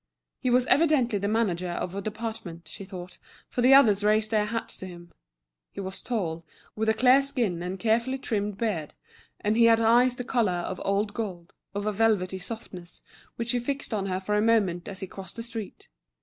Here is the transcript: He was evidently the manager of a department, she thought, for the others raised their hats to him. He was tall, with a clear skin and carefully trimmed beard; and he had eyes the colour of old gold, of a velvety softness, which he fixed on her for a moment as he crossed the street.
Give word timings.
He 0.39 0.49
was 0.49 0.65
evidently 0.65 1.19
the 1.19 1.27
manager 1.27 1.69
of 1.69 1.93
a 1.93 2.01
department, 2.01 2.67
she 2.67 2.85
thought, 2.85 3.19
for 3.47 3.61
the 3.61 3.75
others 3.75 4.03
raised 4.03 4.31
their 4.31 4.47
hats 4.47 4.75
to 4.77 4.87
him. 4.87 5.11
He 5.73 5.79
was 5.79 6.01
tall, 6.01 6.43
with 6.75 6.89
a 6.89 6.95
clear 6.95 7.21
skin 7.21 7.61
and 7.61 7.77
carefully 7.77 8.17
trimmed 8.17 8.57
beard; 8.57 8.95
and 9.41 9.55
he 9.55 9.65
had 9.65 9.79
eyes 9.79 10.15
the 10.15 10.23
colour 10.23 10.53
of 10.65 10.81
old 10.83 11.13
gold, 11.13 11.53
of 11.75 11.85
a 11.85 11.91
velvety 11.91 12.39
softness, 12.39 13.03
which 13.35 13.51
he 13.51 13.59
fixed 13.59 13.93
on 13.93 14.07
her 14.07 14.19
for 14.19 14.33
a 14.33 14.41
moment 14.41 14.87
as 14.87 15.01
he 15.01 15.05
crossed 15.05 15.35
the 15.35 15.43
street. 15.43 15.87